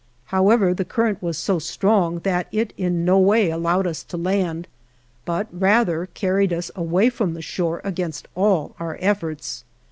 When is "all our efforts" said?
8.33-9.63